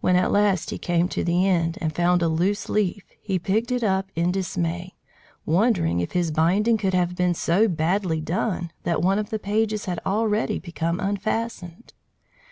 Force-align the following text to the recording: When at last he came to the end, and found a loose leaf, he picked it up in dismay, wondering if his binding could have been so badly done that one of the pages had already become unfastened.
When 0.00 0.16
at 0.16 0.32
last 0.32 0.70
he 0.70 0.78
came 0.78 1.06
to 1.10 1.22
the 1.22 1.46
end, 1.46 1.78
and 1.80 1.94
found 1.94 2.20
a 2.20 2.26
loose 2.26 2.68
leaf, 2.68 3.04
he 3.22 3.38
picked 3.38 3.70
it 3.70 3.84
up 3.84 4.10
in 4.16 4.32
dismay, 4.32 4.96
wondering 5.46 6.00
if 6.00 6.10
his 6.14 6.32
binding 6.32 6.76
could 6.76 6.92
have 6.92 7.14
been 7.14 7.34
so 7.34 7.68
badly 7.68 8.20
done 8.20 8.72
that 8.82 9.02
one 9.02 9.20
of 9.20 9.30
the 9.30 9.38
pages 9.38 9.84
had 9.84 10.00
already 10.04 10.58
become 10.58 10.98
unfastened. 10.98 11.92